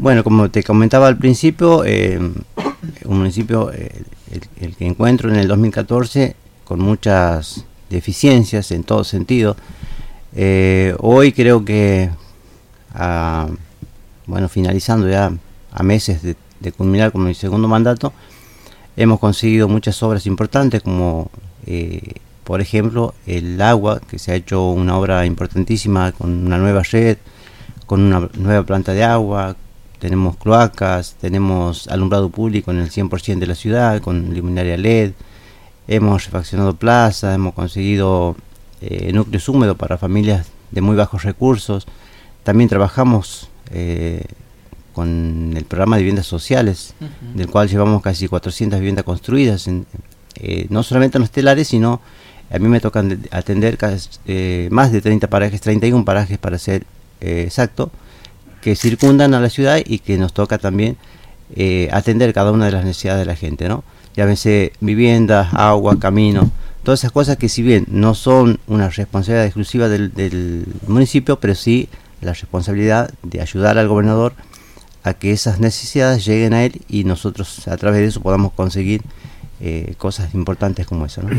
Bueno, 0.00 0.22
como 0.22 0.48
te 0.48 0.62
comentaba 0.62 1.08
al 1.08 1.18
principio, 1.18 1.84
eh, 1.84 2.20
un 3.04 3.18
municipio, 3.18 3.72
eh, 3.72 4.04
el, 4.60 4.76
que 4.76 4.86
encuentro 4.86 5.28
en 5.28 5.34
el 5.34 5.48
2014, 5.48 6.36
con 6.64 6.78
muchas 6.78 7.64
deficiencias 7.90 8.70
en 8.70 8.84
todo 8.84 9.02
sentido. 9.02 9.56
Eh, 10.36 10.94
hoy 11.00 11.32
creo 11.32 11.64
que, 11.64 12.10
bueno, 14.26 14.48
finalizando 14.48 15.08
ya 15.08 15.32
a 15.72 15.82
meses 15.82 16.22
de, 16.22 16.36
de, 16.60 16.70
culminar 16.70 17.10
con 17.10 17.24
mi 17.24 17.34
segundo 17.34 17.66
mandato, 17.66 18.12
hemos 18.96 19.18
conseguido 19.18 19.66
muchas 19.66 20.00
obras 20.04 20.26
importantes 20.26 20.80
como, 20.80 21.28
por 22.44 22.60
ejemplo, 22.60 23.14
el 23.26 23.60
agua, 23.60 24.00
que 24.08 24.20
se 24.20 24.30
ha 24.30 24.36
hecho 24.36 24.70
una 24.70 24.96
obra 24.96 25.26
importantísima 25.26 26.12
con 26.12 26.46
una 26.46 26.56
nueva 26.56 26.84
red, 26.84 27.18
con 27.86 28.00
una 28.00 28.28
nueva 28.38 28.62
planta 28.64 28.92
de 28.92 29.02
agua, 29.02 29.56
tenemos 29.98 30.36
cloacas, 30.36 31.16
tenemos 31.20 31.88
alumbrado 31.88 32.30
público 32.30 32.70
en 32.70 32.78
el 32.78 32.90
100% 32.90 33.38
de 33.38 33.46
la 33.46 33.54
ciudad 33.54 34.00
con 34.00 34.34
luminaria 34.34 34.76
LED, 34.76 35.12
hemos 35.88 36.24
refaccionado 36.26 36.74
plazas, 36.74 37.34
hemos 37.34 37.54
conseguido 37.54 38.36
eh, 38.80 39.12
núcleos 39.12 39.48
húmedos 39.48 39.76
para 39.76 39.98
familias 39.98 40.46
de 40.70 40.80
muy 40.80 40.94
bajos 40.94 41.24
recursos, 41.24 41.86
también 42.44 42.68
trabajamos 42.68 43.48
eh, 43.70 44.24
con 44.92 45.54
el 45.56 45.64
programa 45.64 45.96
de 45.96 46.02
viviendas 46.02 46.26
sociales, 46.26 46.94
del 47.34 47.48
cual 47.48 47.68
llevamos 47.68 48.02
casi 48.02 48.26
400 48.26 48.78
viviendas 48.80 49.04
construidas, 49.04 49.68
en, 49.68 49.86
eh, 50.36 50.66
no 50.70 50.82
solamente 50.82 51.18
en 51.18 51.22
los 51.22 51.30
telares, 51.30 51.68
sino 51.68 52.00
a 52.50 52.58
mí 52.58 52.68
me 52.68 52.80
tocan 52.80 53.22
atender 53.30 53.78
más 54.70 54.90
de 54.90 55.00
30 55.00 55.28
parajes, 55.28 55.60
31 55.60 56.04
parajes 56.04 56.38
para 56.38 56.58
ser 56.58 56.84
exacto, 57.20 57.92
que 58.60 58.76
circundan 58.76 59.34
a 59.34 59.40
la 59.40 59.50
ciudad 59.50 59.78
y 59.84 59.98
que 60.00 60.18
nos 60.18 60.32
toca 60.32 60.58
también 60.58 60.96
eh, 61.54 61.88
atender 61.92 62.32
cada 62.34 62.52
una 62.52 62.66
de 62.66 62.72
las 62.72 62.84
necesidades 62.84 63.20
de 63.20 63.26
la 63.26 63.36
gente, 63.36 63.68
¿no? 63.68 63.84
Llámese 64.14 64.72
viviendas, 64.80 65.48
agua, 65.54 65.98
camino, 65.98 66.50
todas 66.82 67.00
esas 67.00 67.12
cosas 67.12 67.36
que 67.36 67.48
si 67.48 67.62
bien 67.62 67.86
no 67.88 68.14
son 68.14 68.60
una 68.66 68.88
responsabilidad 68.88 69.44
exclusiva 69.44 69.88
del, 69.88 70.66
municipio, 70.86 71.38
pero 71.38 71.54
sí 71.54 71.88
la 72.20 72.32
responsabilidad 72.32 73.12
de 73.22 73.40
ayudar 73.40 73.78
al 73.78 73.88
gobernador 73.88 74.34
a 75.04 75.14
que 75.14 75.32
esas 75.32 75.60
necesidades 75.60 76.24
lleguen 76.26 76.52
a 76.52 76.64
él 76.64 76.80
y 76.88 77.04
nosotros 77.04 77.68
a 77.68 77.76
través 77.76 78.00
de 78.00 78.06
eso 78.06 78.20
podamos 78.20 78.52
conseguir 78.52 79.02
eh, 79.60 79.94
cosas 79.98 80.34
importantes 80.34 80.86
como 80.86 81.06
esa. 81.06 81.22
¿no? 81.22 81.30